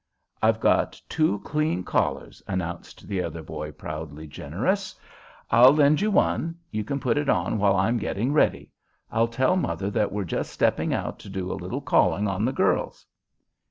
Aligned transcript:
"I've 0.41 0.59
got 0.59 0.99
two 1.07 1.37
clean 1.41 1.83
collars," 1.83 2.41
announced 2.47 3.07
the 3.07 3.21
other 3.21 3.43
boy, 3.43 3.71
proudly 3.71 4.25
generous. 4.25 4.95
"I'll 5.51 5.73
lend 5.75 6.01
you 6.01 6.09
one. 6.09 6.55
You 6.71 6.83
can 6.83 6.99
put 6.99 7.19
it 7.19 7.29
on 7.29 7.59
while 7.59 7.75
I'm 7.75 7.99
getting 7.99 8.33
ready. 8.33 8.71
I'll 9.11 9.27
tell 9.27 9.55
mother 9.55 9.91
that 9.91 10.11
we're 10.11 10.23
just 10.23 10.51
stepping 10.51 10.91
out 10.91 11.19
to 11.19 11.29
do 11.29 11.51
a 11.51 11.53
little 11.53 11.81
calling 11.81 12.27
on 12.27 12.45
the 12.45 12.51
girls." 12.51 13.05